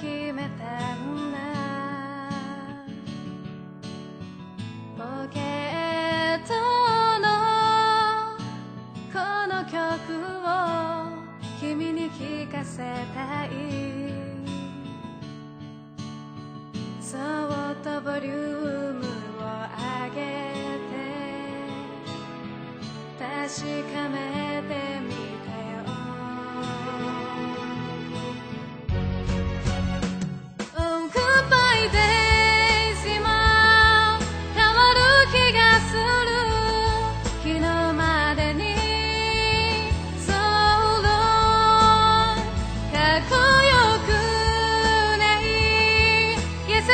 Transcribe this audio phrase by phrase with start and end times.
[0.00, 1.36] 決めたんだ
[4.96, 6.50] ポケット
[7.20, 7.28] の
[9.12, 9.14] こ
[9.46, 9.76] の曲
[10.42, 10.48] を
[11.60, 12.18] 君に聴
[12.50, 12.78] かせ
[13.14, 13.48] たい。
[17.02, 20.18] そっとボリュームを上げ
[20.88, 20.96] て
[23.18, 23.26] 確
[23.92, 24.16] かめ
[24.62, 24.89] て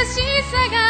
[0.06, 0.85] しさが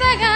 [0.00, 0.29] figure.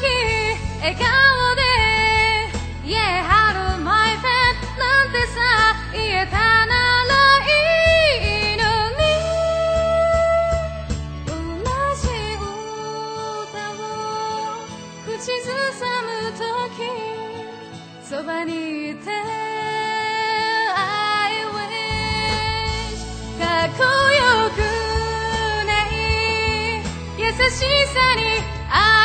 [0.00, 0.02] き
[0.80, 1.04] 笑顔
[1.56, 1.62] で
[2.84, 5.36] Yeah, hello my friend なんてさ
[5.92, 6.36] 言えた
[6.66, 7.12] なら
[7.44, 7.48] い
[8.54, 9.00] いのに
[11.26, 11.32] 同
[11.96, 12.02] じ
[12.34, 13.74] 歌を
[15.04, 15.46] 口ず
[15.78, 16.40] さむ時
[18.02, 18.50] そばに
[18.90, 19.10] いて
[20.74, 20.76] I
[21.52, 22.96] wish
[23.38, 24.56] かっこよく
[25.66, 25.86] ない
[27.18, 27.52] 優し
[27.92, 28.20] さに
[28.70, 28.97] 愛